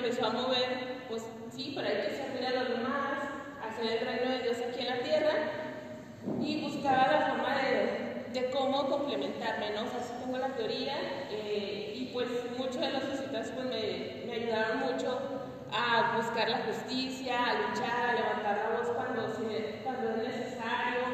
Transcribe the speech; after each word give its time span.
empezó 0.00 0.26
a 0.26 0.30
mover, 0.30 1.04
pues 1.08 1.22
sí, 1.50 1.76
hay 1.78 2.08
que 2.08 2.16
servir 2.16 2.46
a 2.46 2.62
los 2.62 2.68
demás, 2.70 3.18
hacer 3.62 3.98
el 3.98 4.06
reino 4.06 4.30
de 4.30 4.42
Dios 4.42 4.56
aquí 4.66 4.80
en 4.80 4.86
la 4.86 5.02
tierra, 5.02 5.32
y 6.40 6.62
buscaba 6.62 7.06
la 7.06 7.26
forma 7.28 7.56
de, 7.56 8.50
cómo 8.52 8.88
complementarme, 8.88 9.70
¿no? 9.70 9.82
O 9.82 9.88
sea, 9.88 10.18
tengo 10.24 10.38
la 10.38 10.48
teoría 10.48 10.96
eh, 11.30 11.94
y 11.96 12.10
pues 12.12 12.28
muchos 12.56 12.80
de 12.80 12.90
los 12.90 13.10
visitas 13.10 13.50
pues 13.54 13.66
me, 13.66 14.32
ayudaron 14.32 14.78
mucho 14.80 15.18
a 15.72 16.16
buscar 16.16 16.48
la 16.48 16.58
justicia, 16.58 17.38
a 17.38 17.54
luchar, 17.54 18.10
a 18.10 18.14
levantar 18.14 18.56
la 18.56 18.78
voz 18.78 18.88
cuando, 18.90 19.26
cuando 19.84 20.10
es 20.10 20.16
necesario, 20.16 21.04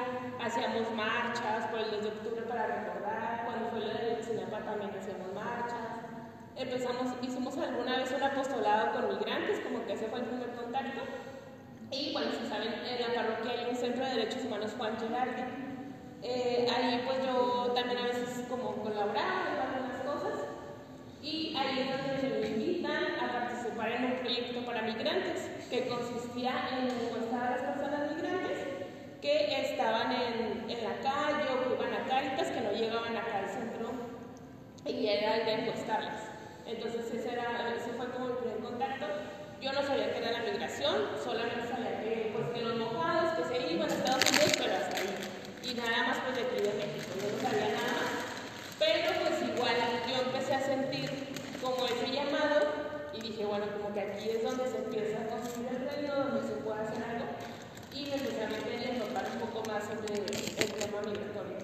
hacíamos 0.41 0.91
marchas 0.95 1.67
por 1.71 1.81
el 1.81 1.91
2 1.91 2.03
de 2.03 2.09
octubre 2.09 2.43
para 2.43 2.67
recordar, 2.67 3.45
cuando 3.45 3.71
fue 3.71 3.81
la 3.81 3.95
de 3.95 4.23
Sinapa 4.23 4.61
también 4.61 4.91
hacíamos 4.99 5.33
marchas, 5.35 5.86
empezamos, 6.57 7.13
hicimos 7.23 7.57
alguna 7.59 7.99
vez 7.99 8.13
un 8.13 8.23
apostolado 8.23 8.93
con 8.93 9.19
migrantes, 9.19 9.61
como 9.61 9.85
que 9.87 9.93
ese 9.93 10.07
fue 10.09 10.21
el 10.21 10.27
primer 10.27 10.51
contacto, 10.55 11.03
y 11.91 12.13
bueno, 12.13 12.31
si 12.33 12.49
saben, 12.49 12.73
en 12.73 13.01
la 13.01 13.15
parroquia 13.15 13.53
hay 13.53 13.71
un 13.71 13.77
centro 13.77 14.05
de 14.05 14.11
derechos 14.11 14.45
humanos 14.45 14.73
Juan 14.77 14.99
Girardi. 14.99 15.43
Eh, 16.23 16.67
ahí 16.75 17.03
pues 17.07 17.19
yo 17.25 17.73
también 17.77 17.99
a 17.99 18.07
veces 18.07 18.45
como 18.49 18.75
colaboraba 18.83 19.45
en 19.53 19.61
algunas 19.61 20.01
cosas 20.03 20.47
y 21.23 21.55
ahí 21.57 21.81
es 21.81 21.91
donde 21.91 22.41
me 22.41 22.49
invitan 22.49 23.21
a 23.21 23.33
participar 23.33 23.93
en 23.93 24.05
un 24.05 24.13
proyecto 24.19 24.67
para 24.67 24.83
migrantes 24.83 25.49
que 25.71 25.87
consistía 25.87 26.69
en 26.73 26.91
encuestar 26.91 27.47
a 27.47 27.51
las 27.51 27.61
personas 27.61 28.11
migrantes 28.11 28.59
que 29.21 29.61
estaban 29.71 30.11
en, 30.11 30.69
en 30.69 30.85
la 30.85 30.97
calle 31.01 31.45
o 31.53 31.69
que 31.69 31.75
iban 31.75 31.95
a 31.95 32.09
Cáritas, 32.09 32.49
que 32.49 32.61
no 32.61 32.73
llegaban 32.73 33.17
acá 33.17 33.39
al 33.45 33.49
centro 33.49 33.91
y 34.85 35.07
era 35.07 35.45
de 35.45 35.53
encuestarlas. 35.53 36.36
Entonces 36.67 37.07
ese, 37.15 37.33
era, 37.33 37.75
ese 37.77 37.91
fue 37.93 38.11
como 38.11 38.27
el 38.27 38.37
primer 38.39 38.59
contacto. 38.59 39.07
Yo 39.61 39.73
no 39.73 39.83
sabía 39.83 40.13
qué 40.13 40.19
era 40.19 40.33
la 40.33 40.51
migración, 40.51 40.97
solamente 41.23 41.67
sabía 41.69 42.01
que, 42.03 42.33
pues, 42.35 42.47
que 42.55 42.63
los 42.63 42.77
mojados, 42.77 43.39
que 43.39 43.45
se 43.45 43.73
iban 43.73 43.91
a 43.91 43.95
Estados 43.95 44.31
Unidos, 44.31 44.53
pero 44.59 44.75
hasta 44.75 44.97
ahí. 44.99 45.15
Y 45.63 45.75
nada 45.75 46.07
más 46.07 46.19
pues 46.25 46.37
de 46.37 46.43
aquí 46.43 46.57
de 46.63 46.75
México, 46.75 47.11
yo 47.19 47.33
no 47.33 47.39
sabía 47.43 47.69
nada 47.75 47.93
más. 47.99 48.13
Pero 48.79 49.09
pues 49.21 49.43
igual 49.43 49.77
yo 50.07 50.23
empecé 50.23 50.55
a 50.55 50.61
sentir 50.61 51.11
como 51.63 51.87
ese 51.87 52.13
llamado 52.13 52.67
y 53.15 53.21
dije, 53.21 53.45
bueno, 53.45 53.67
como 53.77 53.95
que 53.95 54.01
aquí 54.01 54.31
es 54.31 54.43
donde 54.43 54.69
se 54.69 54.77
empieza 54.79 55.23
a 55.23 55.27
construir 55.27 55.69
el 55.71 55.89
reino, 55.89 56.15
donde 56.15 56.43
se 56.47 56.55
puede 56.63 56.81
hacer 56.83 57.03
algo. 57.03 57.27
Y 57.93 58.07
me 58.07 58.17
empecé 58.17 58.45
a 58.45 58.49
meter 58.49 58.81
y 58.81 58.91
a 58.91 58.99
notar 58.99 59.27
un 59.33 59.49
poco 59.49 59.69
más 59.69 59.83
sobre 59.85 60.15
el 60.15 60.73
tema 60.75 61.01
migratorio. 61.01 61.57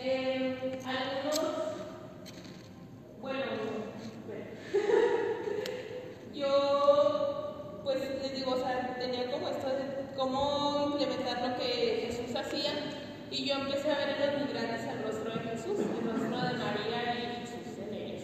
Eh, 0.00 0.80
algunos, 0.86 1.40
bueno, 3.20 3.42
yo, 6.32 7.80
pues 7.84 7.98
les 8.22 8.32
digo, 8.34 8.52
o 8.52 8.58
sea, 8.58 8.94
tenía 8.98 9.30
como 9.30 9.48
esto 9.48 9.66
de 9.68 10.14
cómo 10.16 10.90
implementar 10.92 11.48
lo 11.48 11.56
que 11.58 12.06
Jesús 12.06 12.34
hacía 12.36 12.70
y 13.30 13.44
yo 13.44 13.54
empecé 13.56 13.90
a 13.92 13.98
ver 13.98 14.08
en 14.10 14.20
los 14.20 14.46
migrantes 14.46 14.86
el 14.86 15.02
rostro 15.02 15.34
de 15.34 15.40
Jesús, 15.50 15.80
el 15.80 16.10
rostro 16.10 16.36
de 16.46 16.54
María 16.54 17.14
y 17.14 17.40
Jesús 17.40 17.78
en 17.82 17.94
ellos. 17.94 18.22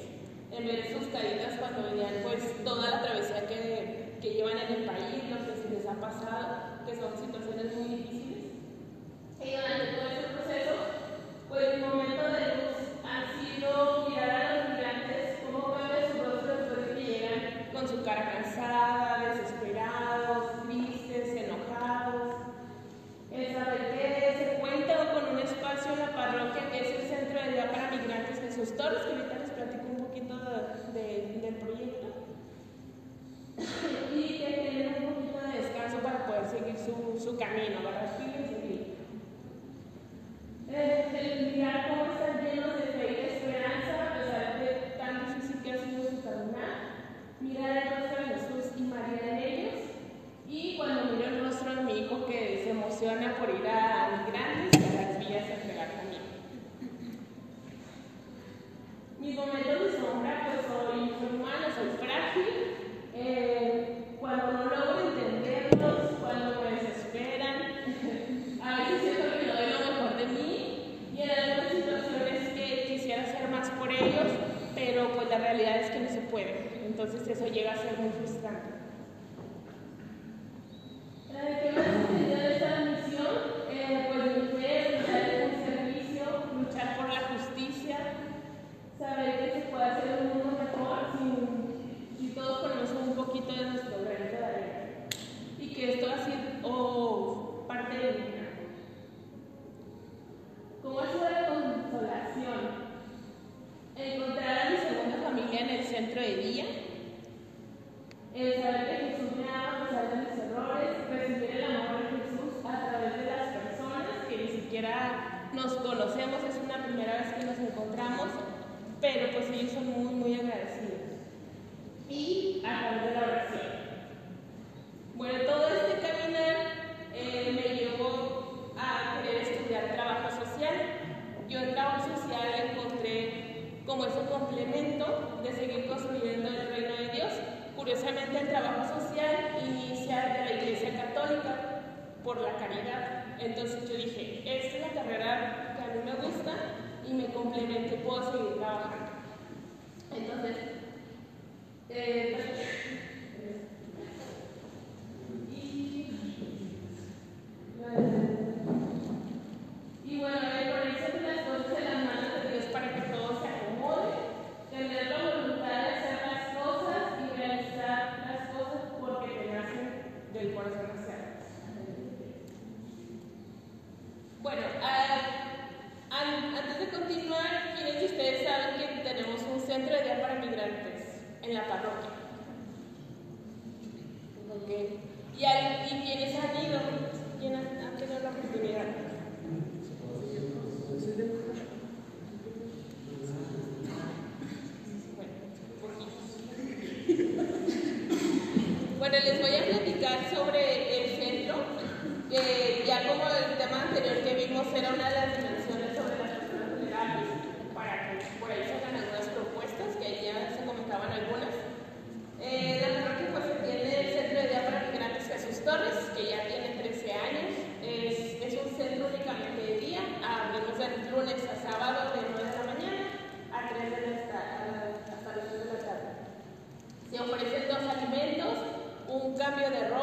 En 0.53 0.67
ver 0.67 0.87
sus 0.97 1.09
caritas 1.09 1.59
cuando 1.59 1.91
venían 1.91 2.23
pues 2.23 2.65
toda 2.65 2.89
la 2.89 3.03
travesía 3.03 3.47
que, 3.49 4.17
que 4.23 4.31
llevan 4.31 4.59
en 4.59 4.73
el 4.73 4.85
país, 4.85 5.25
lo 5.29 5.45
que 5.45 5.61
se 5.61 5.69
les 5.71 5.87
ha 5.87 5.95
pasado, 5.95 6.87
que 6.87 6.95
son 6.95 7.17
situaciones 7.19 7.75
muy 7.77 7.97
difíciles. 7.97 8.45
Y 9.45 9.51
durante 9.51 9.87
todo 9.97 10.09
ese 10.09 10.29
proceso, 10.33 10.75
pues 11.49 11.77
mi 11.77 11.83
momento 11.85 12.23
de 12.25 12.41
luz 12.57 12.79
ha 13.05 13.19
sido 13.39 14.09
mirar 14.09 14.31
a 14.31 14.57
los 14.57 14.69
migrantes, 14.71 15.39
cómo 15.45 15.77
ven 15.77 16.11
su 16.11 16.25
rostro 16.25 16.57
después 16.57 16.89
de 16.89 16.95
que 16.95 17.05
llegan 17.05 17.41
con 17.73 17.87
su 17.87 18.03
cara 18.03 18.33
cansada, 18.33 19.35
desesperados, 19.35 20.63
tristes, 20.67 21.29
enojados. 21.45 22.35
El 23.31 23.53
saber 23.53 23.91
que 23.93 24.35
se 24.39 24.61
cuenta 24.61 25.13
con 25.13 25.35
un 25.35 25.39
espacio 25.41 25.93
en 25.93 25.99
la 25.99 26.17
parroquia 26.17 26.71
que 26.73 26.79
es 26.81 27.01
el 27.01 27.09
centro 27.09 27.43
de 27.43 27.51
vida 27.51 27.71
para 27.71 27.91
que 28.73 29.13
ahorita 29.13 29.39
les 29.39 29.51
platico 29.51 29.85
un 29.91 29.97
poquito 30.07 30.35
de- 30.95 31.39
del 31.43 31.55
proyecto. 31.57 32.07
Y 34.15 34.39
que 34.39 34.69
tienen 34.71 35.05
un 35.05 35.15
poquito 35.15 35.39
de 35.41 35.59
descanso 35.61 35.99
para 35.99 36.27
poder 36.27 36.47
seguir 36.49 36.77
su, 36.79 37.19
su 37.21 37.37
camino, 37.37 37.83
¿verdad? 37.85 38.04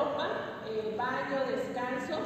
ropa, 0.01 0.27
eh, 0.67 0.95
baño, 0.97 1.45
descanso. 1.45 2.19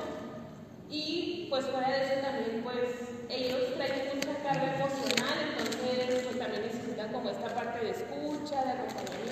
Y 0.89 1.48
pues 1.50 1.66
fuera 1.66 1.89
de 1.89 2.06
eso 2.06 2.22
también 2.22 2.62
pues 2.63 2.89
ellos 3.30 3.74
traen 3.75 4.16
mucha 4.16 4.38
carga 4.44 4.75
emocional, 4.75 5.38
entonces 5.50 6.24
pues 6.24 6.39
también 6.39 6.62
necesitan 6.63 7.12
como 7.12 7.30
esta 7.30 7.48
parte 7.48 7.83
de 7.83 7.92
escucha, 7.92 8.63
de 8.63 8.72
acompañamiento 8.72 9.25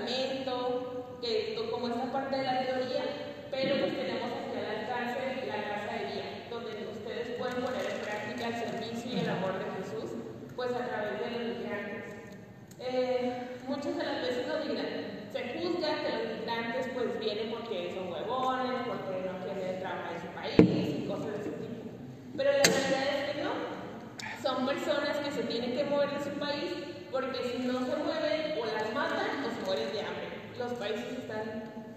tratamiento 0.00 0.49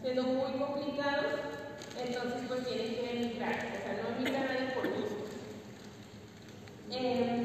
siendo 0.04 0.24
muy 0.24 0.52
complicados, 0.60 1.40
entonces 1.98 2.42
pues 2.50 2.68
tienen 2.68 2.96
que 2.96 3.26
migrar, 3.26 3.54
o 3.54 3.84
sea, 3.84 4.04
no 4.04 4.20
migrar 4.20 4.50
de 4.50 4.74
por 4.74 4.90
gusto. 4.90 5.16
Eh, 6.92 7.43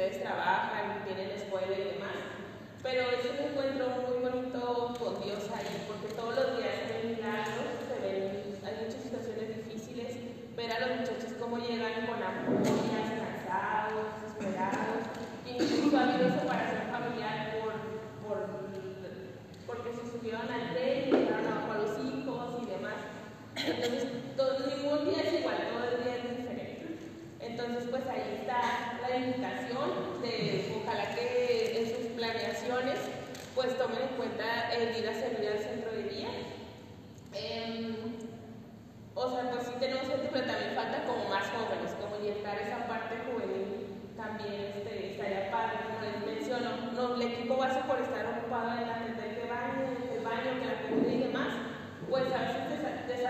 ustedes 0.00 0.22
trabajan, 0.22 1.04
tienen 1.04 1.28
escuela 1.28 1.76
y 1.76 1.92
demás. 1.92 2.16
Pero 2.82 3.02
es 3.12 3.20
un 3.20 3.52
encuentro 3.52 4.00
muy 4.00 4.16
bonito 4.24 4.96
con 4.98 5.20
Dios 5.20 5.44
ahí, 5.52 5.84
porque 5.86 6.16
todos 6.16 6.36
los 6.36 6.56
días 6.56 6.72
se 6.80 6.88
ven 6.88 7.16
milagros, 7.16 7.68
se 7.84 8.00
ven, 8.00 8.56
hay 8.64 8.74
muchas 8.80 9.02
situaciones 9.04 9.60
difíciles, 9.60 10.16
ver 10.56 10.72
a 10.72 10.80
los 10.80 11.00
muchachos 11.00 11.36
cómo 11.38 11.58
llegan 11.58 12.08
con 12.08 12.16
ampollas, 12.16 13.12
cansados, 13.12 14.08
desesperados, 14.24 15.04
incluso 15.44 15.92
ha 15.92 16.02
habido 16.08 16.32
separación 16.32 16.84
familiar 16.88 17.60
por, 17.60 17.76
por, 18.24 18.38
porque 19.68 19.92
se 19.92 20.16
subieron 20.16 20.48
al 20.48 20.72
tren 20.72 21.08
y 21.08 21.12
llegaron 21.12 21.44
abajo 21.44 21.72
a 21.72 21.78
los 21.84 21.92
hijos 22.00 22.56
y 22.56 22.72
demás. 22.72 23.04
Entonces, 23.52 24.08
todo, 24.34 24.64
ningún 24.64 25.04
día 25.04 25.20
es 25.28 25.40
igual, 25.40 25.60
todo 25.68 25.84
el 25.92 26.04
día 26.04 26.16
es 26.16 26.36
diferente. 26.40 26.96
Entonces, 27.40 27.84
pues 27.90 28.06
ahí 28.08 28.40
está 28.40 28.89
planificación, 29.10 30.22
de, 30.22 30.82
ojalá 30.82 31.14
que 31.14 31.80
en 31.80 31.86
sus 31.90 32.06
planeaciones 32.14 32.98
pues 33.54 33.76
tomen 33.76 34.02
en 34.02 34.16
cuenta 34.16 34.70
el 34.70 34.96
ir 34.96 35.08
a 35.08 35.14
servir 35.14 35.48
al 35.50 35.58
centro 35.58 35.90
de 35.90 36.02
día. 36.04 36.28
Em, 37.32 37.96
o 39.14 39.30
sea, 39.30 39.50
pues 39.50 39.66
sí 39.66 39.72
tenemos 39.80 40.06
gente, 40.06 40.30
pero 40.32 40.46
también 40.46 40.74
falta 40.74 41.04
como 41.04 41.28
más 41.28 41.44
jóvenes, 41.50 41.90
como 42.00 42.16
orientar 42.16 42.58
esa 42.58 42.86
parte 42.86 43.16
juvenil 43.26 43.90
también 44.16 44.76
este, 44.76 45.12
estaría 45.12 45.50
padre, 45.50 45.80
como 45.88 46.00
les 46.04 46.20
menciono, 46.26 46.92
no, 46.92 47.14
el 47.14 47.22
equipo 47.22 47.56
base 47.56 47.80
por 47.88 47.98
estar 47.98 48.38
ocupado 48.38 48.76
en 48.76 48.88
atender 48.88 49.40
que 49.40 49.48
baño, 49.48 49.96
el 50.12 50.20
baño, 50.20 50.60
que 50.60 50.66
la 50.66 50.82
comida 50.82 51.12
y 51.12 51.22
demás, 51.24 51.52
pues 52.08 52.24
a 52.28 52.38
veces 52.38 52.69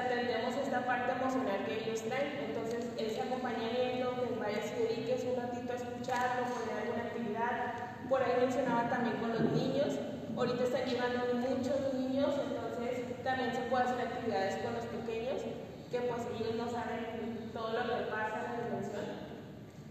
atendemos 0.01 0.57
esta 0.57 0.85
parte 0.85 1.13
emocional 1.13 1.65
que 1.67 1.85
ellos 1.85 2.03
traen. 2.03 2.39
Entonces, 2.49 2.89
ese 2.99 3.21
acompañamiento, 3.21 4.15
que 4.17 4.29
el 4.33 4.39
padre 4.39 4.63
se 4.63 4.77
dedique 4.77 5.29
un 5.29 5.37
ratito 5.37 5.73
a 5.73 5.77
escucharlo, 5.77 6.47
poner 6.55 6.75
alguna 6.81 7.03
actividad. 7.05 8.09
Por 8.09 8.23
ahí 8.23 8.33
mencionaba 8.41 8.89
también 8.89 9.17
con 9.17 9.31
los 9.33 9.53
niños. 9.53 9.99
Ahorita 10.37 10.65
están 10.65 10.85
llevando 10.87 11.35
muchos 11.35 11.95
niños, 11.95 12.35
entonces 12.49 13.23
también 13.23 13.53
se 13.53 13.61
puede 13.69 13.85
hacer 13.85 14.01
actividades 14.01 14.57
con 14.65 14.75
los 14.75 14.87
pequeños, 14.87 15.43
que 15.91 16.01
pues 16.01 16.23
ellos 16.35 16.55
no 16.57 16.71
saben 16.71 17.51
todo 17.53 17.73
lo 17.73 17.83
que 17.83 18.11
pasa 18.11 18.41
en 18.41 18.53
la 18.53 18.65
dimensión. 18.65 19.05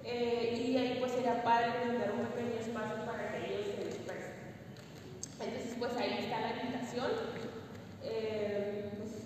Eh, 0.04 0.66
y 0.66 0.78
ahí 0.78 0.98
pues 1.00 1.12
sería 1.12 1.44
padre 1.44 1.86
brindar 1.86 2.12
un 2.14 2.26
pequeño 2.28 2.60
espacio 2.60 3.06
para 3.06 3.32
que 3.32 3.46
ellos 3.46 3.68
se 3.76 3.86
dispersen. 3.86 4.34
Entonces 5.40 5.76
pues 5.78 5.96
ahí 5.98 6.18
está 6.24 6.40
la 6.42 6.52
invitación. 6.56 7.12
Eh, 8.02 8.90
pues, 8.98 9.20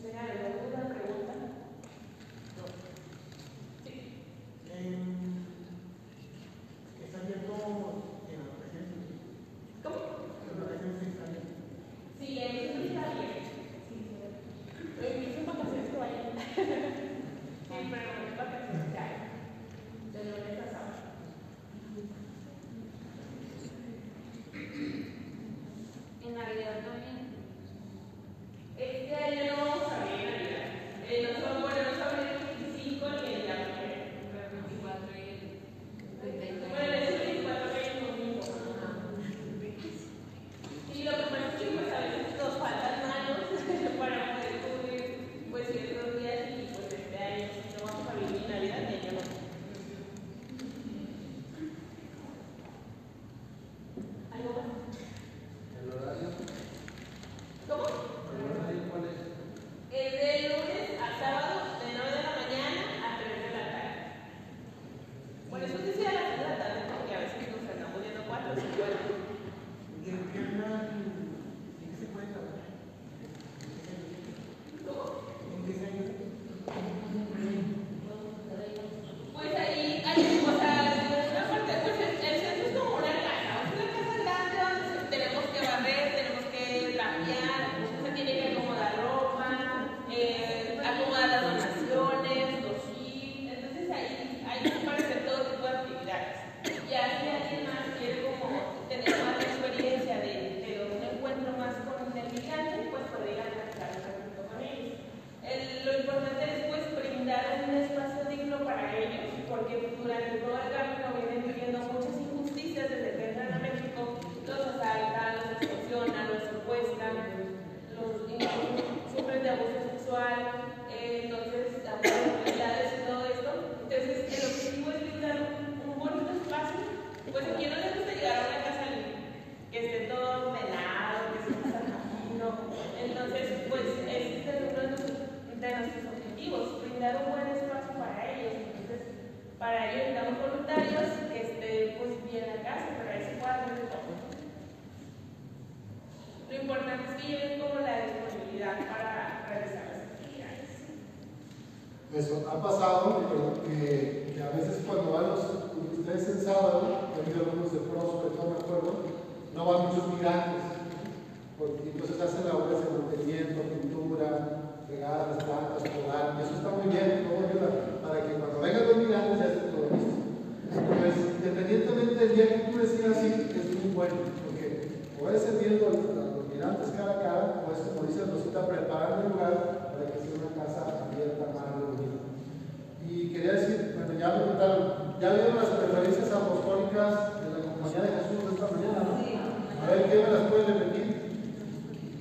las 190.34 190.50
puedes 190.50 190.68
repetir? 190.68 191.14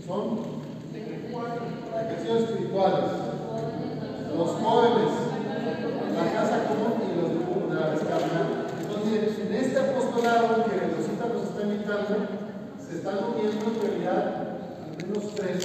Son 0.07 0.39
ejercicios 0.93 2.43
espirituales. 2.43 3.11
Los 4.37 4.51
jóvenes, 4.51 5.13
la 6.17 6.33
casa 6.33 6.69
común 6.69 7.01
y 7.09 7.21
los 7.21 7.31
grupos 7.31 7.71
de 7.71 7.81
la. 7.81 7.93
Entonces, 8.81 9.39
en 9.41 9.55
este 9.55 9.79
apostolado 9.79 10.65
que 10.65 10.93
Rosita 10.93 11.29
nos 11.33 11.43
está 11.49 11.63
invitando, 11.63 12.17
se 12.79 12.97
están 12.97 13.19
uniendo 13.33 13.65
en 13.67 13.81
realidad 13.81 14.59
al 14.89 15.07
menos 15.07 15.35
tres. 15.35 15.65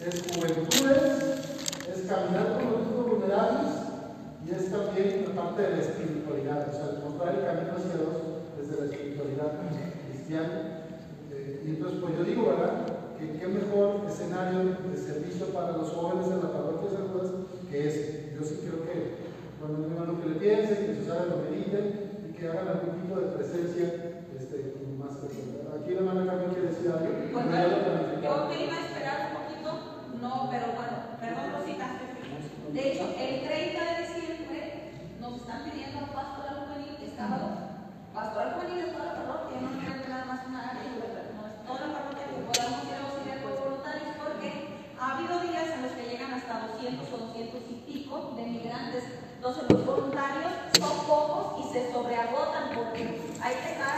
Es 0.00 0.22
juventudes, 0.34 1.12
es 1.86 2.08
caminar 2.08 2.54
con 2.54 2.72
los 2.72 2.88
grupos 2.88 3.10
vulnerables 3.10 3.70
y 4.46 4.54
es 4.54 4.72
también 4.72 5.26
la 5.28 5.42
parte 5.42 5.62
de 5.62 5.70
la 5.76 5.82
espiritualidad, 5.82 6.68
o 6.68 6.72
sea, 6.72 7.00
mostrar 7.04 7.34
el 7.34 7.44
camino 7.44 7.76
hacia 7.76 8.00
Dios 8.00 8.16
desde 8.58 8.80
la 8.80 8.90
espiritualidad 8.90 9.52
cristiana 10.08 10.79
pues 12.00 12.16
yo 12.16 12.24
digo, 12.24 12.46
¿verdad? 12.46 12.86
Que 13.18 13.38
qué 13.38 13.46
mejor 13.46 14.00
escenario 14.08 14.76
de 14.80 14.96
servicio 14.96 15.46
para 15.52 15.76
los 15.76 15.90
jóvenes 15.92 16.32
en 16.32 16.40
la 16.40 16.52
parroquia 16.52 16.90
de 16.90 16.96
San 16.96 17.08
Judas 17.08 17.30
que 17.70 17.88
ese. 17.88 18.32
Yo 18.34 18.42
sí 18.42 18.64
creo 18.64 18.84
que, 18.88 19.28
cuando 19.60 19.78
mi 19.78 19.92
hermano 19.92 20.20
que 20.20 20.28
le 20.30 20.36
piensen, 20.40 20.86
que 20.86 20.96
sus 20.96 21.10
áreas 21.10 21.28
lo 21.28 21.44
mediten 21.44 22.24
y 22.24 22.32
que 22.32 22.48
hagan 22.48 22.68
algún 22.68 22.96
tipo 22.96 23.20
de 23.20 23.36
presencia 23.36 23.84
este, 24.32 24.80
más 24.96 25.20
personal. 25.20 25.76
Aquí 25.76 25.92
la 25.92 26.00
hermana 26.00 26.26
Carmen 26.26 26.50
quiere 26.50 26.72
decir 26.72 26.88
algo. 26.88 27.12
Pues, 27.12 27.44
yo 28.24 28.32
me 28.48 28.64
iba 28.64 28.74
a 28.74 28.86
esperar 28.88 29.16
un 29.28 29.34
poquito, 29.36 29.68
no, 30.16 30.48
pero 30.48 30.66
bueno, 30.72 30.96
perdón, 31.20 31.46
Rosita. 31.52 31.86
De 32.72 32.80
hecho, 32.80 33.04
el 33.18 33.44
30 33.44 33.76
de 33.76 33.94
diciembre 34.00 34.58
nos 35.20 35.36
están 35.36 35.68
pidiendo 35.68 35.98
a 36.00 36.12
Pastor 36.16 36.64
Juvenil, 36.64 36.96
que 36.96 37.12
sábado, 37.12 37.59
I 52.32 53.52
think 53.54 53.80
I 53.80 53.96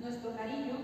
nuestro 0.00 0.36
cariño, 0.36 0.76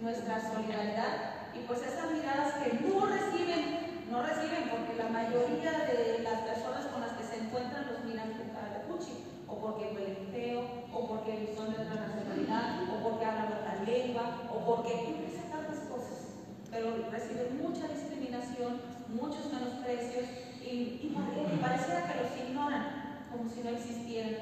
nuestra 0.00 0.40
solidaridad 0.40 1.48
y 1.54 1.66
pues 1.66 1.80
esas 1.82 2.10
miradas 2.10 2.54
que 2.54 2.74
no 2.82 3.06
reciben, 3.06 4.04
no 4.10 4.22
reciben 4.22 4.68
porque 4.70 4.98
la 4.98 5.08
mayoría 5.08 5.86
de 5.86 6.20
las 6.22 6.40
personas 6.42 6.86
con 6.86 7.00
las 7.00 7.12
que 7.12 7.24
se 7.24 7.44
encuentran 7.44 7.86
los 7.86 8.04
miran 8.04 8.32
con 8.32 8.48
cara 8.50 8.78
de 8.78 8.84
cuchi, 8.90 9.24
o 9.46 9.54
porque 9.60 9.94
huelen 9.94 10.28
feo, 10.32 10.60
o 10.92 11.08
porque 11.08 11.54
son 11.56 11.72
de 11.72 11.82
otra 11.82 12.06
nacionalidad, 12.06 12.82
o 12.90 13.02
porque 13.02 13.24
hablan 13.24 13.52
otra 13.52 13.82
lengua, 13.86 14.42
o 14.50 14.58
porque 14.66 15.14
tantas 15.50 15.78
cosas, 15.86 16.34
pero 16.70 17.06
reciben 17.10 17.62
mucha 17.62 17.86
discriminación, 17.88 18.80
muchos 19.08 19.52
menosprecios 19.52 20.26
y, 20.60 20.66
y, 20.66 21.14
y 21.14 21.56
pareciera 21.62 22.08
que 22.08 22.20
los 22.20 22.48
ignoran 22.48 23.14
como 23.30 23.48
si 23.48 23.62
no 23.62 23.70
existieran. 23.70 24.34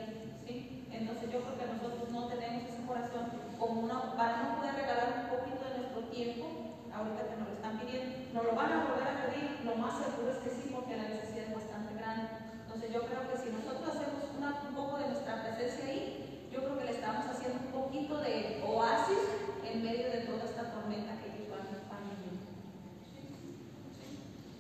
¿sí? 0.47 0.89
Entonces 0.91 1.31
yo 1.31 1.41
creo 1.41 1.59
que 1.59 1.67
nosotros 1.67 2.11
no 2.11 2.29
tenemos 2.29 2.65
ese 2.65 2.87
corazón 2.87 3.42
como 3.63 3.87
una, 3.87 4.17
para 4.19 4.43
no 4.43 4.57
poder 4.59 4.75
regalar 4.75 5.23
un 5.23 5.39
poquito 5.39 5.63
de 5.71 5.79
nuestro 5.79 6.03
tiempo, 6.11 6.51
ahorita 6.91 7.31
que 7.31 7.37
nos 7.39 7.47
lo 7.47 7.55
están 7.55 7.79
pidiendo, 7.79 8.11
nos 8.35 8.43
lo 8.43 8.53
van 8.59 8.73
a 8.75 8.91
volver 8.91 9.07
a 9.07 9.23
pedir, 9.23 9.63
lo 9.63 9.79
más 9.79 10.03
seguro 10.03 10.35
es 10.35 10.43
que 10.43 10.51
sí, 10.51 10.75
porque 10.75 10.99
la 10.99 11.07
necesidad 11.07 11.47
es 11.47 11.55
bastante 11.55 11.95
grande. 11.95 12.27
Entonces 12.59 12.91
yo 12.91 13.07
creo 13.07 13.23
que 13.31 13.39
si 13.39 13.55
nosotros 13.55 13.87
hacemos 13.87 14.35
una, 14.35 14.67
un 14.67 14.75
poco 14.75 14.99
de 14.99 15.15
nuestra 15.15 15.47
presencia 15.47 15.87
ahí, 15.87 16.51
yo 16.51 16.59
creo 16.59 16.75
que 16.75 16.91
le 16.91 16.99
estamos 16.99 17.23
haciendo 17.31 17.63
un 17.63 17.71
poquito 17.71 18.19
de 18.19 18.67
oasis 18.67 19.23
en 19.63 19.75
medio 19.79 20.11
de 20.11 20.27
toda 20.27 20.43
esta 20.43 20.67
tormenta 20.75 21.15
que 21.23 21.31
ellos 21.31 21.47
van, 21.47 21.63
van 21.87 22.03
viviendo. 22.11 22.43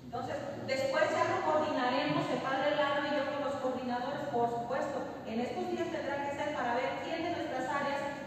Entonces, 0.07 0.37
después 0.71 1.11
ya 1.11 1.27
lo 1.27 1.43
coordinaremos, 1.43 2.23
el 2.31 2.39
padre 2.39 2.79
Lalo 2.79 3.03
y 3.03 3.19
yo 3.19 3.23
con 3.35 3.51
los 3.51 3.57
coordinadores, 3.59 4.31
por 4.31 4.47
supuesto. 4.47 5.03
En 5.27 5.41
estos 5.43 5.65
días 5.75 5.91
tendrá 5.91 6.23
que 6.23 6.37
ser 6.39 6.55
para 6.55 6.79
ver 6.79 7.03
quién 7.03 7.32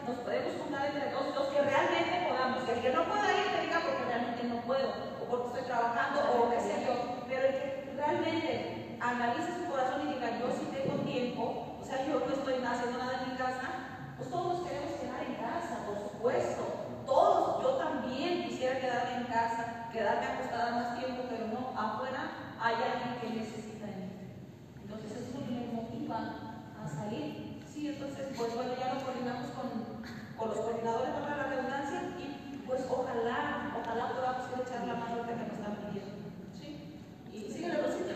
nos 0.06 0.18
podemos 0.20 0.54
juntar 0.62 0.86
entre 0.86 1.10
todos, 1.10 1.36
los 1.36 1.48
que 1.50 1.62
realmente 1.62 2.30
podamos. 2.30 2.70
El 2.70 2.82
que 2.82 2.94
no 2.94 3.04
pueda 3.06 3.26
ir, 3.34 3.46
que 3.52 3.62
diga 3.66 3.80
porque 3.82 4.06
realmente 4.06 4.44
no 4.46 4.62
puedo, 4.62 4.90
o 5.22 5.26
porque 5.26 5.48
estoy 5.48 5.64
trabajando, 5.66 6.18
o 6.38 6.50
qué 6.50 6.60
sé 6.60 6.86
yo. 6.86 7.26
Pero 7.28 7.42
el 7.48 7.54
que 7.54 7.94
realmente 7.98 8.98
analice 9.02 9.58
su 9.58 9.66
corazón 9.70 10.08
y 10.08 10.14
diga, 10.14 10.40
yo 10.40 10.48
sí 10.54 10.70
tengo 10.70 11.02
tiempo, 11.04 11.78
o 11.82 11.84
sea, 11.84 12.06
yo 12.06 12.20
no 12.20 12.34
estoy 12.34 12.64
haciendo 12.64 12.98
nada 12.98 13.22
en 13.24 13.32
mi 13.32 13.38
casa, 13.38 13.68
pues 14.18 14.30
todos 14.30 14.60
nos 14.60 14.68
queremos 14.68 14.92
quedar 14.94 15.22
en 15.24 15.36
casa, 15.36 15.86
por 15.86 15.98
supuesto. 16.00 16.64
Todos, 17.06 17.62
yo 17.62 17.70
también 17.78 18.44
quisiera 18.48 18.80
quedarme 18.80 19.18
en 19.18 19.24
casa, 19.26 19.90
quedarme 19.92 20.26
acostada 20.26 20.72
más 20.72 21.00
tiempo, 21.00 21.24
pero 21.30 21.48
no, 21.48 21.80
afuera 21.80 22.56
hay 22.60 22.76
alguien 22.76 23.20
que 23.22 23.40
necesita 23.40 23.86
de 23.86 23.96
mí. 23.96 24.10
Entonces 24.82 25.12
eso 25.12 25.30
es 25.30 25.36
lo 25.36 25.46
que 25.46 25.52
me 25.52 25.68
motiva 25.74 26.18
a 26.82 26.88
salir. 26.88 27.62
Sí, 27.76 27.90
entonces, 27.90 28.34
pues 28.36 28.56
bueno, 28.56 28.74
ya 28.80 28.94
lo 28.94 29.04
coordinamos 29.04 29.52
con, 29.52 29.75
con 30.38 30.50
los 30.50 30.58
coordinadores 30.58 31.10
para 31.16 31.38
la 31.38 31.44
redundancia 31.48 32.02
y 32.20 32.58
pues 32.68 32.82
ojalá, 32.90 33.76
ojalá 33.80 34.14
podamos 34.14 34.46
echar 34.62 34.88
la 34.88 34.96
mano 34.96 35.24
que 35.26 35.36
nos 35.36 35.52
están 35.54 35.76
pidiendo. 35.88 36.16
Sí. 36.60 37.00
Y 37.32 37.52
síguele, 37.52 37.82
Rosita. 37.82 38.14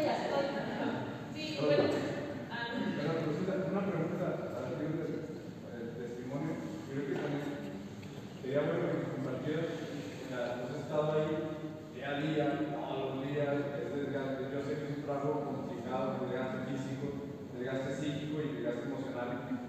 Ya 0.00 0.16
estoy. 0.16 0.46
Sí, 1.34 1.58
bueno. 1.60 1.84
ah, 2.50 2.66
Pero, 2.96 3.12
Rosita, 3.26 3.52
una 3.70 3.84
pregunta 3.84 4.24
a 4.24 4.60
la 4.60 4.70
del 4.80 4.96
del 4.96 5.88
testimonio. 6.00 6.56
Creo 6.88 7.04
que 7.06 7.14
también 7.20 7.44
sería 8.40 8.60
bueno 8.64 8.80
que 8.80 8.96
nos 8.96 9.12
compartieras. 9.12 9.68
ya, 10.30 10.40
Hemos 10.56 10.72
estado 10.80 11.12
ahí 11.12 11.36
día 11.92 12.08
a 12.08 12.20
día, 12.20 12.44
todos 12.72 13.14
los 13.16 13.28
días, 13.28 13.52
es 13.76 13.92
desgaste. 13.92 14.42
Yo 14.48 14.58
sé 14.64 14.70
que 14.80 14.84
es 14.88 14.96
un 14.96 15.04
trabajo 15.04 15.44
complicado, 15.52 16.24
desgaste 16.24 16.58
físico, 16.72 17.04
desgaste 17.52 17.90
psíquico 17.92 18.34
y 18.40 18.56
desgaste 18.56 18.88
emocional. 18.88 19.28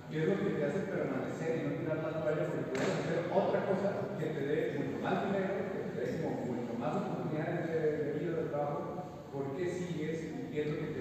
¿Qué 0.09 0.15
es 0.23 0.27
lo 0.31 0.35
que 0.39 0.49
te 0.55 0.63
hace 0.65 0.79
permanecer 0.87 1.49
y 1.59 1.63
no 1.67 1.75
tirar 1.75 1.97
la 2.07 2.23
toalla? 2.23 2.47
Porque 2.47 2.71
puedes 2.71 2.87
hacer 3.03 3.19
otra 3.35 3.59
cosa 3.67 4.15
que 4.15 4.25
te 4.31 4.41
dé 4.47 4.79
mucho 4.79 4.97
más 5.03 5.27
dinero, 5.27 5.59
que 5.59 5.91
te 5.91 5.99
dé 5.99 6.23
como 6.23 6.39
mucho 6.55 6.73
más 6.79 6.95
oportunidades 6.95 7.67
de, 7.67 7.79
de 7.99 8.19
vida, 8.19 8.35
de 8.39 8.47
trabajo. 8.47 8.87
¿Por 9.31 9.55
qué 9.55 9.65
sigues 9.69 10.23
y 10.27 10.51
qué 10.51 10.61
es 10.61 10.67
lo 10.67 10.77
que 10.79 10.87
te 10.87 11.00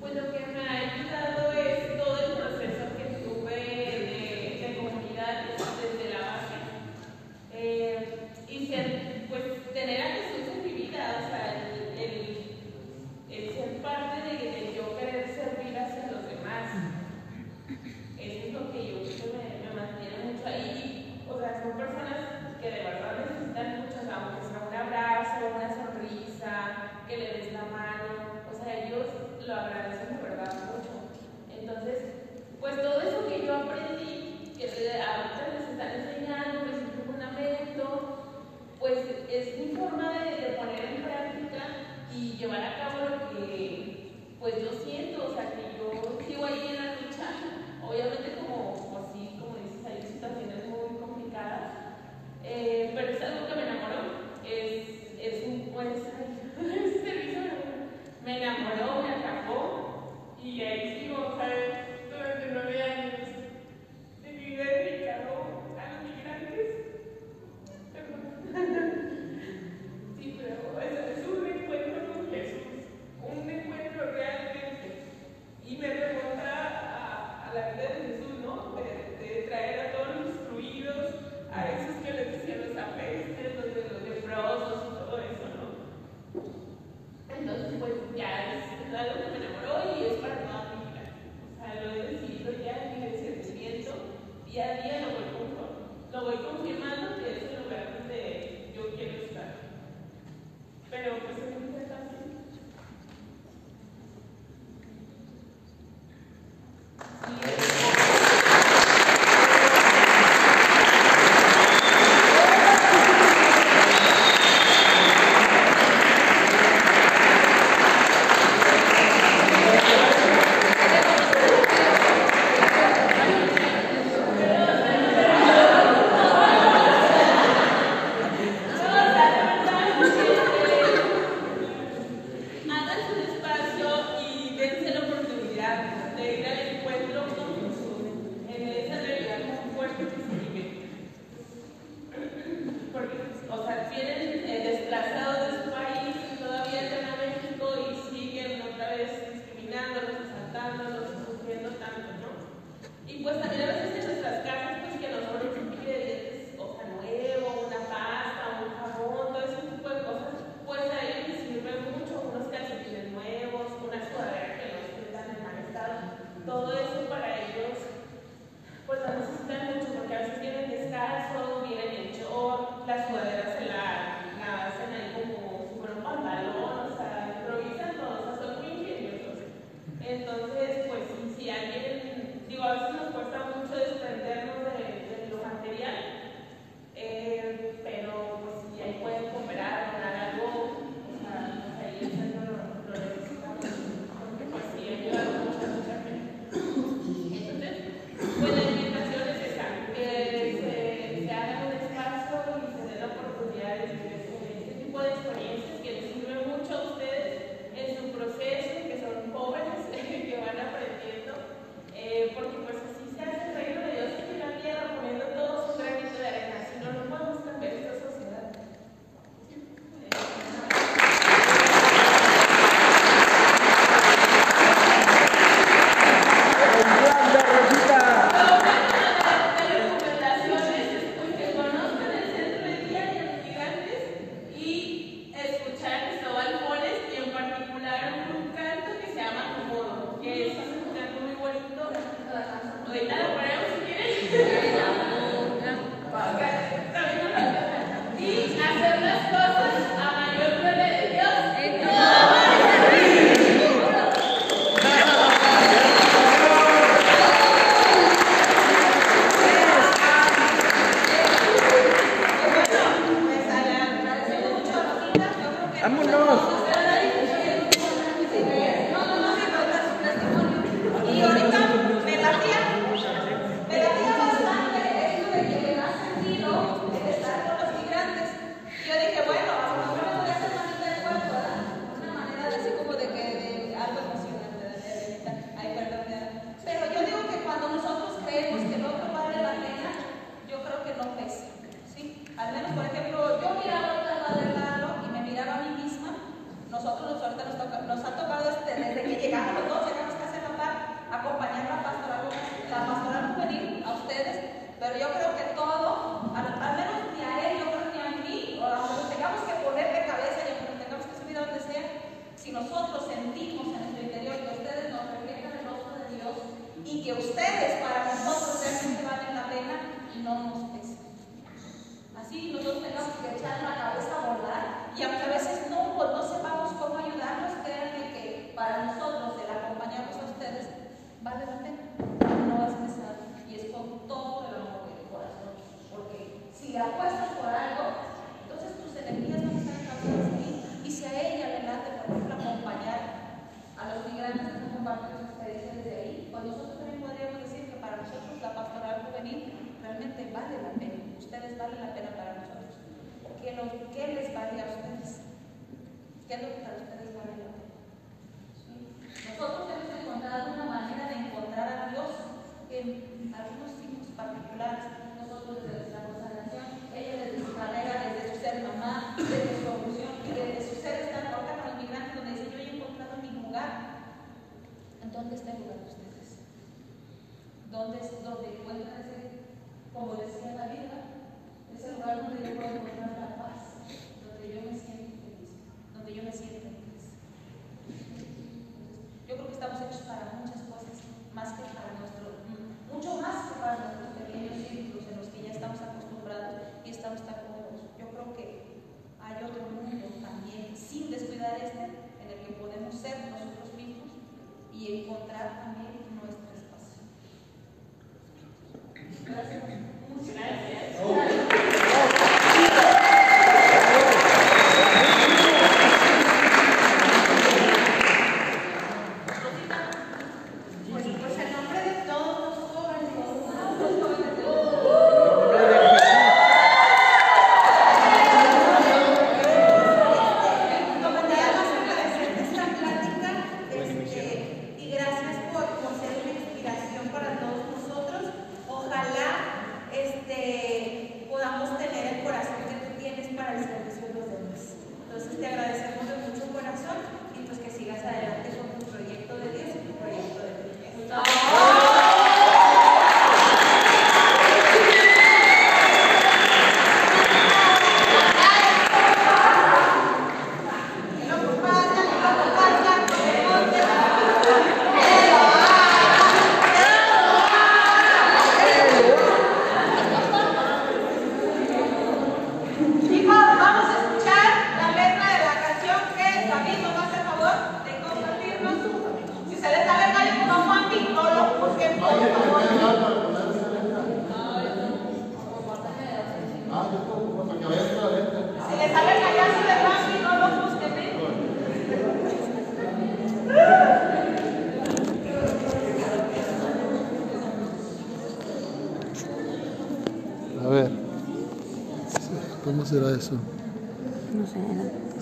Pues 0.00 0.14
lo 0.14 0.32
que 0.32 0.46
me 0.46 0.68
ha 0.68 0.72
ayudado 0.72 1.45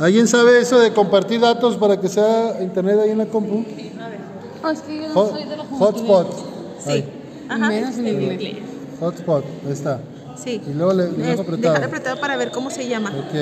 ¿Alguien 0.05 0.29
sabe 0.29 0.61
eso 0.61 0.79
de 0.79 0.93
compartir 0.93 1.41
datos 1.41 1.79
para 1.79 1.99
que 1.99 2.11
sea 2.11 2.61
internet 2.61 2.99
ahí 3.03 3.11
en 3.13 3.17
la 3.17 3.25
compu? 3.25 3.65
Oh, 4.63 4.69
es 4.69 4.81
que 4.83 5.01
yo 5.01 5.09
no 5.09 5.15
Hot- 5.15 5.31
soy 5.31 5.45
de 5.45 5.57
los 5.57 5.67
hotspot. 5.67 6.27
Sí. 6.85 6.91
Ahí, 6.91 7.05
Ajá. 7.49 7.69
Menos 7.69 7.97
en 7.97 8.07
inglés. 8.09 8.57
hotspot, 9.01 9.45
ahí 9.65 9.73
está. 9.73 10.01
Sí. 10.37 10.61
Y 10.69 10.75
luego 10.75 10.93
le, 10.93 11.11
le 11.11 11.27
dejo 11.27 11.41
apretado. 11.41 11.73
Dejar 11.73 11.89
apretado 11.89 12.21
para 12.21 12.37
ver 12.37 12.51
cómo 12.51 12.69
se 12.69 12.87
llama. 12.87 13.15
Ok. 13.17 13.33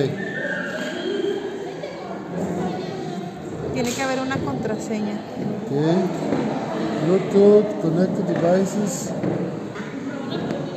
Tiene 3.74 3.90
que 3.92 4.02
haber 4.02 4.20
una 4.20 4.36
contraseña. 4.36 5.14
Ok. 5.66 5.72
Bluetooth, 7.08 7.82
connected 7.82 8.24
devices. 8.36 9.10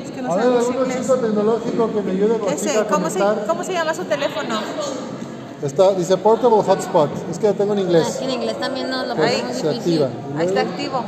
Es 0.04 0.10
que 0.10 0.22
no 0.24 0.34
A 0.34 0.36
ver, 0.36 0.46
sabemos 0.46 0.68
algún 0.68 0.92
chico 1.00 1.14
tecnológico 1.18 1.94
que 1.94 2.02
me 2.02 2.12
ayude 2.14 2.36
a 2.38 2.88
¿cómo, 2.88 3.08
se. 3.12 3.20
¿Cómo 3.48 3.64
se 3.64 3.74
llama 3.74 3.94
su 3.94 4.06
teléfono? 4.06 4.56
Está, 5.64 5.94
dice 5.94 6.18
portable 6.18 6.62
hotspot. 6.62 7.10
Es 7.32 7.40
que 7.40 7.48
lo 7.48 7.54
tengo 7.54 7.74
en 7.74 7.80
inglés. 7.80 8.16
Aquí 8.16 8.26
en 8.26 8.32
inglés 8.32 8.60
también 8.60 8.90
no 8.90 9.06
lo 9.06 9.16
ponemos 9.16 9.56
se 9.56 9.70
difícil. 9.70 10.04
activa. 10.04 10.10
Y 10.36 10.40
Ahí 10.42 10.48
está 10.48 10.62
luego 10.64 10.70
activo. 10.72 11.04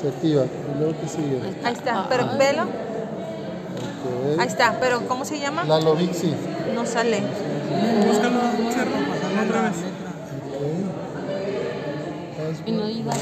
Se 0.00 0.08
activa. 0.08 0.42
Y 0.44 0.78
luego 0.78 0.94
qué 1.00 1.08
sigue. 1.08 1.40
Ahí 1.64 1.72
está. 1.72 2.06
Pero 2.08 2.26
velo. 2.38 2.62
Ok. 2.62 4.40
Ahí 4.40 4.46
está. 4.46 4.76
Pero 4.80 5.00
¿cómo 5.08 5.24
se 5.24 5.38
llama? 5.38 5.64
La 5.64 5.80
Lovixi. 5.80 6.32
No 6.74 6.86
sale. 6.86 7.22
Búscalo, 8.06 8.38
otra 9.44 9.62
vez. 9.62 9.76
Y 12.66 12.72
no 12.72 12.84
hay 12.84 13.02
datos. 13.02 13.20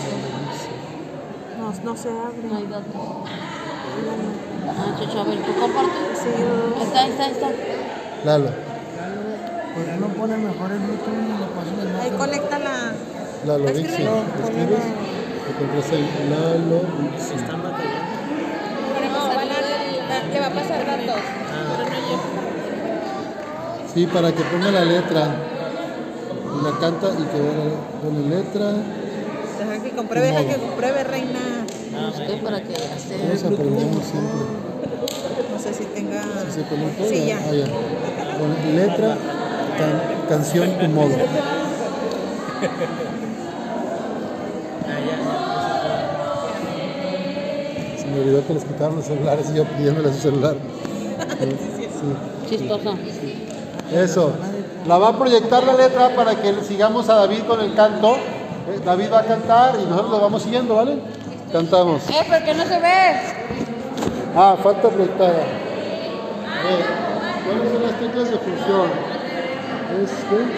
No, 1.59 1.73
no 1.91 1.97
se 1.97 2.09
abre. 2.11 2.43
No 2.51 2.57
hay 2.59 2.67
datos. 2.67 2.95
Ah, 4.69 4.97
Chocho, 5.01 5.21
a 5.21 5.25
ver, 5.25 5.39
¿tú 5.39 5.53
compartes? 5.61 6.19
Sí, 6.19 6.29
yo- 6.39 6.77
Ahí 6.77 6.83
está, 6.87 7.01
ahí 7.03 7.11
está, 7.11 7.25
ahí 7.25 7.33
está. 7.33 7.49
Lalo. 8.25 8.51
¿Por 9.77 9.85
qué 9.85 9.97
no 10.01 10.09
pone 10.09 10.37
mejor 10.39 10.73
el 10.73 10.79
Bluetooth 10.79 11.21
y 11.21 11.37
lo 11.39 11.47
pasan 11.53 11.77
en 11.85 11.97
Ahí 12.01 12.11
conecta 12.17 12.59
la. 12.59 12.95
La. 13.45 13.57
Escribe. 13.71 13.93
¿Escribes? 13.93 14.85
Te 15.45 15.51
encuentras 15.53 15.93
ahí. 15.93 16.07
La 16.31 16.41
Lovixi. 16.65 17.37
No, 19.13 19.21
van 19.29 19.51
a, 19.53 19.59
le 20.33 20.41
va 20.41 20.47
a 20.47 20.51
pasar 20.51 20.81
llega. 22.07 22.23
Sí, 23.93 24.07
para 24.07 24.33
que 24.33 24.43
ponga 24.45 24.71
la 24.71 24.85
letra. 24.85 25.37
Y 26.59 26.65
la 26.65 26.71
canta 26.79 27.09
y 27.09 27.25
que 27.25 27.39
vea 27.41 27.53
la 27.53 28.01
pone 28.01 28.29
letra. 28.35 28.73
Deja 29.59 29.83
que 29.83 29.91
compruebe, 29.91 30.27
deja 30.29 30.45
que 30.45 30.57
compruebe, 30.57 31.05
reina. 31.05 31.41
Busqué 32.07 32.37
para 32.43 32.63
que 32.63 32.73
Todos 32.75 32.93
hacer. 32.93 33.53
aprendemos 33.53 34.05
siempre. 34.05 34.47
No 35.53 35.59
sé 35.59 35.75
si 35.75 35.85
tenga. 35.85 36.23
¿Sí 36.23 36.51
se 36.55 36.63
conectó? 36.63 37.05
Sí, 37.09 37.27
ya. 37.27 37.39
Ah, 37.39 37.55
ya. 37.55 37.67
Pone 38.39 38.73
letra, 38.75 39.17
can- 39.77 40.29
canción, 40.29 40.71
tu 40.79 40.87
modo. 40.89 41.15
Se 47.99 48.07
me 48.07 48.21
olvidó 48.21 48.47
que 48.47 48.55
les 48.55 48.65
quitaron 48.65 48.97
los 48.97 49.05
celulares 49.07 49.47
y 49.53 49.57
yo 49.57 49.65
pidiéndole 49.65 50.13
su 50.13 50.21
celular. 50.21 50.55
Sí. 52.49 52.49
Chistoso. 52.57 52.95
Eso. 53.93 54.33
La 54.87 54.99
va 54.99 55.09
a 55.09 55.19
proyectar 55.19 55.65
la 55.65 55.75
letra 55.75 56.15
para 56.15 56.35
que 56.37 56.55
sigamos 56.63 57.09
a 57.09 57.15
David 57.17 57.41
con 57.49 57.61
el 57.61 57.75
canto. 57.75 58.15
Eh, 58.17 58.81
David 58.85 59.07
va 59.13 59.21
a 59.21 59.25
cantar 59.25 59.75
y 59.81 59.85
nosotros 59.89 60.11
lo 60.13 60.21
vamos 60.21 60.43
siguiendo, 60.43 60.75
¿vale? 60.77 60.99
Cantamos. 61.53 62.03
¡Eh, 62.11 62.25
pero 62.29 62.45
que 62.45 62.55
no 62.55 62.65
se 62.67 62.79
ve! 62.81 63.21
Ah, 64.37 64.57
falta 64.63 64.89
proyectada. 64.89 65.31
A 65.31 66.63
ver, 66.69 66.85
¿cuáles 67.47 67.73
son 67.73 67.83
las 67.83 67.99
teclas 68.01 68.31
de 68.31 68.39
función? 68.39 69.16
Este, 69.97 70.53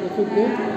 ¿este 0.00 0.30
qué? 0.30 0.73